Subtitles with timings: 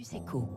[0.00, 0.50] Campus.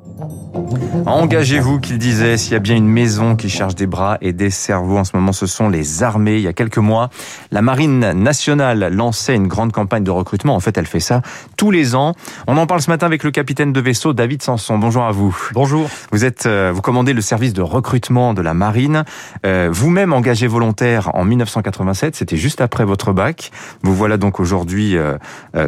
[1.06, 4.50] Engagez-vous, qu'il disait, s'il y a bien une maison qui charge des bras et des
[4.50, 6.36] cerveaux en ce moment, ce sont les armées.
[6.38, 7.10] Il y a quelques mois,
[7.52, 10.56] la Marine nationale lançait une grande campagne de recrutement.
[10.56, 11.22] En fait, elle fait ça
[11.58, 12.14] tous les ans.
[12.48, 14.78] On en parle ce matin avec le capitaine de vaisseau, David Sanson.
[14.78, 15.36] Bonjour à vous.
[15.54, 15.90] Bonjour.
[16.12, 19.04] Vous êtes, euh, vous commandez le service de recrutement de la Marine.
[19.46, 23.52] Euh, Vous-même engagé volontaire en 1987, c'était juste après votre bac.
[23.82, 25.18] Vous voilà donc aujourd'hui euh,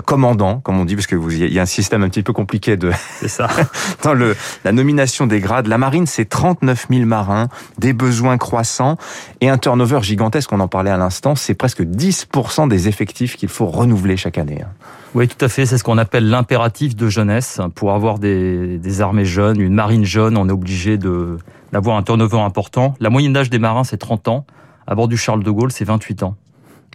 [0.06, 2.34] commandant, comme on dit, parce que vous, il y a un système un petit peu
[2.34, 3.48] compliqué de C'est ça.
[4.04, 5.68] dans le, la nomination des grades.
[5.68, 8.98] La marine, c'est 39 000 marins, des besoins croissants
[9.42, 10.52] et un turnover gigantesque.
[10.52, 11.36] On en parlait à l'instant.
[11.36, 14.62] C'est presque 10% des effectifs qu'il faut renouveler chaque année.
[14.62, 14.70] hein.
[15.14, 15.66] Oui, tout à fait.
[15.66, 17.62] C'est ce qu'on appelle l'impératif de jeunesse.
[17.76, 21.38] Pour avoir des, des armées jeunes, une marine jeune, on est obligé de
[21.72, 22.96] d'avoir un turnover important.
[23.00, 24.46] La moyenne d'âge des marins, c'est 30 ans.
[24.88, 26.36] À bord du Charles de Gaulle, c'est 28 ans.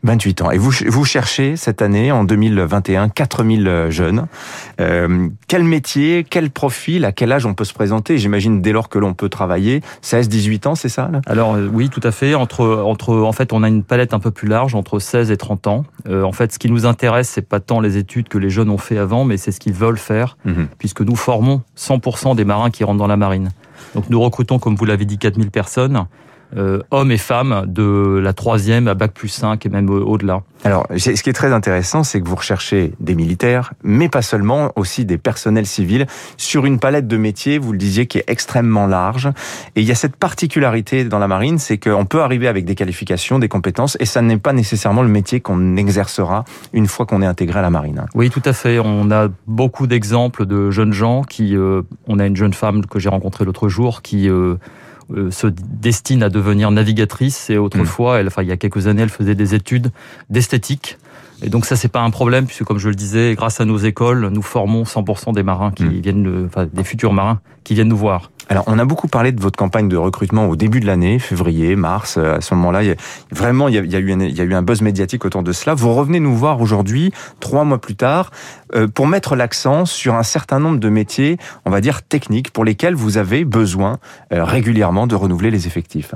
[0.03, 0.51] 28 ans.
[0.51, 4.27] Et vous, vous cherchez cette année, en 2021, 4000 jeunes.
[4.81, 8.17] Euh, quel métier, quel profil, à quel âge on peut se présenter?
[8.19, 9.83] J'imagine dès lors que l'on peut travailler.
[10.03, 11.21] 16, 18 ans, c'est ça là?
[11.27, 12.35] Alors euh, oui, tout à fait.
[12.35, 15.37] Entre, entre, en fait, on a une palette un peu plus large, entre 16 et
[15.37, 15.85] 30 ans.
[16.09, 18.71] Euh, en fait, ce qui nous intéresse, c'est pas tant les études que les jeunes
[18.71, 20.69] ont fait avant, mais c'est ce qu'ils veulent faire, Mhm.
[20.79, 23.51] puisque nous formons 100% des marins qui rentrent dans la marine.
[23.95, 26.07] Donc nous recrutons, comme vous l'avez dit, 4000 personnes,
[26.57, 30.43] euh, hommes et femmes, de la troisième à bac plus 5 et même au- au-delà.
[30.65, 34.73] Alors, ce qui est très intéressant, c'est que vous recherchez des militaires, mais pas seulement,
[34.77, 36.07] aussi des personnels civils,
[36.37, 39.29] sur une palette de métiers, vous le disiez, qui est extrêmement large.
[39.75, 42.75] Et il y a cette particularité dans la marine, c'est qu'on peut arriver avec des
[42.75, 47.23] qualifications, des compétences, et ça n'est pas nécessairement le métier qu'on exercera une fois qu'on
[47.23, 48.05] est intégré à la marine.
[48.15, 48.79] Oui, tout à fait.
[48.79, 51.57] On a beaucoup d'exemples de jeunes gens qui.
[51.57, 54.57] euh, on a une jeune femme que j'ai rencontrée l'autre jour qui euh,
[55.17, 59.03] euh, se destine à devenir navigatrice et autrefois, elle, enfin il y a quelques années,
[59.03, 59.91] elle faisait des études
[60.29, 60.99] d'esthétique.
[61.43, 63.79] Et donc ça c'est pas un problème puisque comme je le disais, grâce à nos
[63.79, 66.01] écoles, nous formons 100% des marins qui Mm.
[66.01, 68.31] viennent, de- enfin des futurs marins qui viennent nous voir.
[68.49, 71.77] Alors, on a beaucoup parlé de votre campagne de recrutement au début de l'année, février,
[71.77, 72.17] mars.
[72.19, 72.81] euh, À ce moment-là,
[73.31, 74.83] vraiment, il y a, il y a eu un, il y a eu un buzz
[74.83, 75.75] médiatique autour de cela.
[75.75, 78.33] Vous revenez nous voir aujourd'hui, trois mois plus tard,
[78.75, 82.65] euh, pour mettre l'accent sur un certain nombre de métiers, on va dire techniques, pour
[82.65, 83.99] lesquels vous avez besoin
[84.33, 86.13] euh, régulièrement de renouveler les effectifs.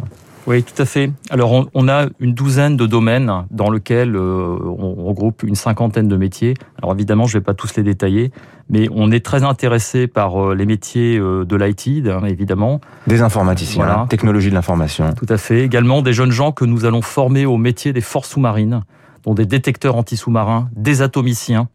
[0.47, 1.11] Oui, tout à fait.
[1.31, 6.07] Alors, on, on a une douzaine de domaines dans lesquels euh, on regroupe une cinquantaine
[6.07, 6.55] de métiers.
[6.83, 8.31] Alors, évidemment, je ne vais pas tous les détailler,
[8.69, 12.81] mais on est très intéressé par euh, les métiers euh, de l'IT, hein, évidemment.
[13.07, 14.07] Des informaticiens, Voilà.
[14.11, 15.15] technologie de l'information.
[15.15, 15.63] Tout à fait.
[15.65, 18.83] Également, des jeunes gens que nous allons former au métier des forces sous-marines,
[19.25, 21.69] dont des détecteurs anti-sous-marins, des atomiciens.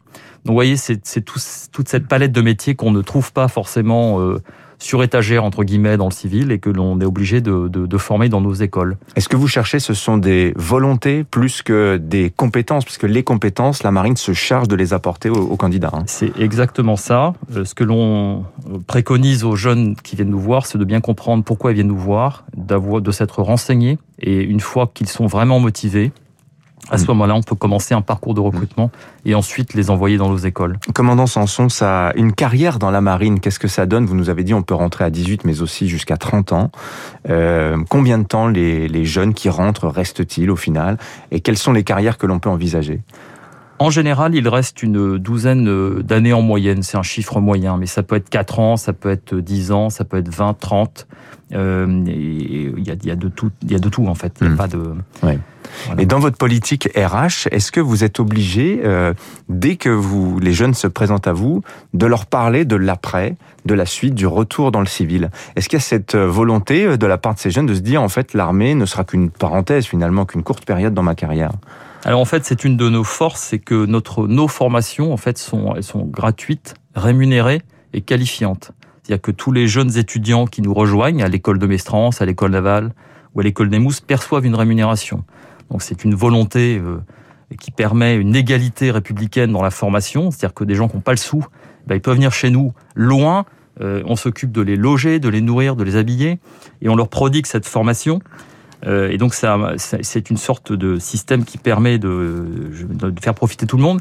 [0.44, 1.38] Donc, vous voyez, c'est c'est tout-
[1.72, 4.40] toute cette palette de métiers qu'on ne trouve pas forcément euh,
[4.82, 7.98] sur étagère, entre guillemets, dans le civil et que l'on est obligé de- de- de
[7.98, 8.96] former dans nos écoles.
[9.14, 12.86] Est-ce que vous cherchez, ce sont des volontés plus que des compétences?
[12.86, 15.90] Parce que les compétences, la marine se charge de les apporter aux, aux candidats.
[15.92, 16.04] hein.
[16.06, 17.34] C'est exactement ça.
[17.54, 18.46] Euh, Ce que l'on
[18.86, 21.96] préconise aux jeunes qui viennent nous voir, c'est de bien comprendre pourquoi ils viennent nous
[21.98, 23.98] voir, de s'être renseignés.
[24.18, 26.10] Et une fois qu'ils sont vraiment motivés,
[26.88, 27.08] à ce Mm.
[27.08, 28.90] moment-là, on peut commencer un parcours de recrutement
[29.24, 30.78] et ensuite les envoyer dans nos écoles.
[30.94, 34.06] Commandant Sanson, ça, une carrière dans la marine, qu'est-ce que ça donne?
[34.06, 36.70] Vous nous avez dit on peut rentrer à 18, mais aussi jusqu'à 30 ans.
[37.28, 40.96] Euh, combien de temps les, les jeunes qui rentrent restent-ils au final?
[41.30, 43.00] Et quelles sont les carrières que l'on peut envisager?
[43.82, 46.82] En général, il reste une douzaine euh, d'années en moyenne.
[46.82, 49.88] C'est un chiffre moyen, mais ça peut être 4 ans, ça peut être 10 ans,
[49.88, 51.06] ça peut être 20, 30.
[51.52, 54.06] Euh, et il y a, il y a de tout, il y a de tout
[54.06, 54.34] en fait.
[54.42, 54.56] Il y a Mm.
[54.56, 54.82] pas de.
[55.22, 55.38] Ouais.
[55.86, 56.02] Voilà.
[56.02, 59.14] Et dans votre politique RH, est-ce que vous êtes obligé, euh,
[59.48, 61.62] dès que vous, les jeunes se présentent à vous,
[61.94, 65.30] de leur parler de l'après, de la suite, du retour dans le civil?
[65.56, 68.02] Est-ce qu'il y a cette volonté de la part de ces jeunes de se dire
[68.02, 71.52] en fait l'armée ne sera qu'une parenthèse finalement, qu'une courte période dans ma carrière?
[72.04, 75.36] Alors en fait, c'est une de nos forces, c'est que notre nos formations en fait
[75.36, 77.62] sont elles sont gratuites, rémunérées
[77.92, 78.72] et qualifiantes.
[79.02, 82.52] C'est-à-dire que tous les jeunes étudiants qui nous rejoignent à l'école de Mestrance, à l'école
[82.52, 82.92] navale
[83.34, 85.24] ou à l'école des Mousses perçoivent une rémunération.
[85.70, 87.00] Donc c'est une volonté euh,
[87.58, 91.12] qui permet une égalité républicaine dans la formation, c'est-à-dire que des gens qui n'ont pas
[91.12, 91.44] le sou,
[91.86, 93.44] ben, ils peuvent venir chez nous loin,
[93.80, 96.38] euh, on s'occupe de les loger, de les nourrir, de les habiller,
[96.82, 98.20] et on leur prodigue cette formation.
[98.86, 102.46] Euh, et donc ça, c'est une sorte de système qui permet de,
[103.02, 104.00] de faire profiter tout le monde.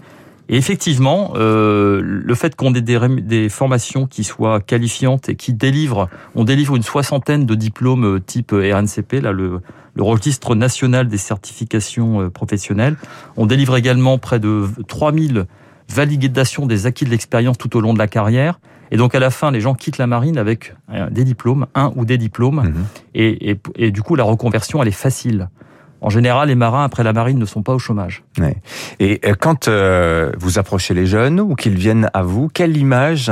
[0.49, 6.09] Et effectivement, euh, le fait qu'on ait des, formations qui soient qualifiantes et qui délivrent,
[6.33, 9.61] on délivre une soixantaine de diplômes euh, type RNCP, là le,
[9.93, 12.97] le registre national des certifications euh, professionnelles.
[13.37, 15.45] On délivre également près de 3000
[15.91, 18.59] validations des acquis de l'expérience tout au long de la carrière.
[18.91, 21.91] Et donc à la fin, les gens quittent la marine avec euh, des diplômes, un
[21.95, 22.63] ou des diplômes.
[22.63, 22.85] Mhm.
[23.15, 25.49] Et, et, et du coup, la reconversion, elle est facile.
[26.01, 28.23] En général, les marins après la marine ne sont pas au chômage.
[28.39, 28.55] Ouais.
[28.99, 33.31] Et euh, quand euh, vous approchez les jeunes ou qu'ils viennent à vous, quelle image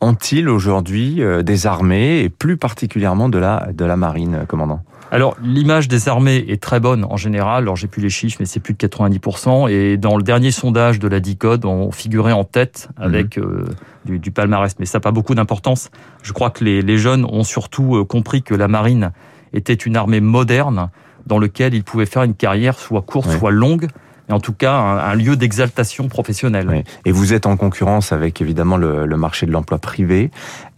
[0.00, 4.80] ont-ils aujourd'hui des armées et plus particulièrement de la de la marine, commandant?
[5.10, 7.64] Alors, l'image des armées est très bonne en général.
[7.64, 9.70] Alors, j'ai plus les chiffres, mais c'est plus de 90%.
[9.70, 13.64] Et dans le dernier sondage de la DICODE, on figurait en tête avec euh,
[14.04, 14.74] du, du, palmarès.
[14.78, 15.90] Mais ça n'a pas beaucoup d'importance.
[16.22, 19.12] Je crois que les, les, jeunes ont surtout euh, compris que la marine
[19.54, 20.90] était une armée moderne
[21.26, 23.38] dans laquelle ils pouvaient faire une carrière soit courte, ouais.
[23.38, 23.88] soit longue
[24.28, 26.68] et en tout cas un, un lieu d'exaltation professionnelle.
[26.68, 26.84] Oui.
[27.04, 30.30] Et vous êtes en concurrence avec évidemment le, le marché de l'emploi privé.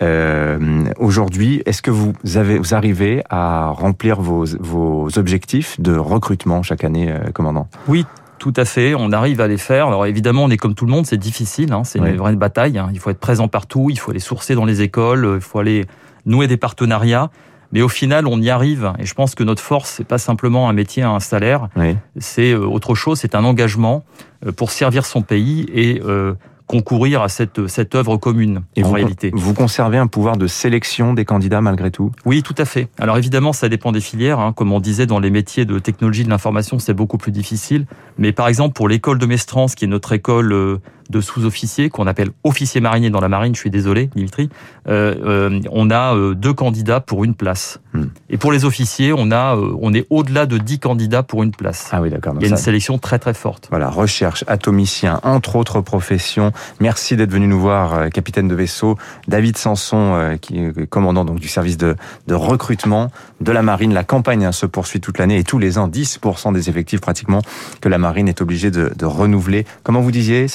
[0.02, 6.62] Euh, Aujourd'hui, est-ce que vous, avez, vous arrivez à remplir vos, vos objectifs de recrutement
[6.62, 7.69] chaque année, euh, commandant?
[7.88, 8.06] Oui,
[8.38, 9.88] tout à fait, on arrive à les faire.
[9.88, 12.79] Alors évidemment, on est comme tout le monde, c'est difficile, hein, c'est une vraie bataille.
[12.79, 12.88] Hein.
[12.93, 15.87] Il faut être présent partout, il faut aller sourcer dans les écoles, il faut aller
[16.25, 17.31] nouer des partenariats.
[17.72, 18.93] Mais au final, on y arrive.
[18.99, 21.69] Et je pense que notre force, c'est pas simplement un métier à un salaire.
[21.76, 21.96] Oui.
[22.19, 23.19] C'est autre chose.
[23.19, 24.05] C'est un engagement
[24.46, 26.34] euh, pour servir son pays et euh,
[26.67, 29.32] concourir à cette, cette œuvre commune, et en vous, réalité.
[29.34, 32.12] Vous conservez un pouvoir de sélection des candidats malgré tout?
[32.25, 32.88] Oui, tout à fait.
[33.00, 34.38] Alors évidemment, ça dépend des filières.
[34.38, 34.52] Hein.
[34.52, 37.87] Comme on disait, dans les métiers de technologie de l'information, c'est beaucoup plus difficile.
[38.19, 40.78] Mais par exemple, pour l'école de Mestrance, qui est notre école euh,
[41.11, 44.49] de sous-officiers, qu'on appelle officier marinier dans la marine, je suis désolé, Dimitri,
[44.89, 47.81] euh, euh, on a euh, deux candidats pour une place.
[47.93, 48.05] Hmm.
[48.29, 51.89] Et pour les officiers, on, a, on est au-delà de 10 candidats pour une place.
[51.93, 52.35] Ah oui, d'accord.
[52.37, 53.67] Il y a une sélection très très forte.
[53.71, 56.53] Voilà, recherche, atomicien, entre autres professions.
[56.79, 58.97] Merci d'être venu nous voir, capitaine de vaisseau,
[59.27, 61.97] David Sanson, qui est commandant donc du service de,
[62.29, 63.11] de recrutement
[63.41, 63.93] de la marine.
[63.93, 67.43] La campagne hein, se poursuit toute l'année et tous les ans, 10% des effectifs pratiquement
[67.81, 69.67] que la marine est obligée de, de renouveler.
[69.83, 70.47] Comment vous disiez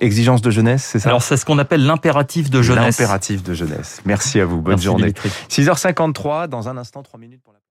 [0.00, 2.98] Exigence de jeunesse, c'est ça Alors c'est ce qu'on appelle l'impératif de jeunesse.
[2.98, 4.00] L'impératif de jeunesse.
[4.04, 4.60] Merci à vous.
[4.60, 5.12] Bonne Merci journée.
[5.12, 5.30] Dimitri.
[5.48, 7.58] 6h53, dans un instant, 3 minutes pour la...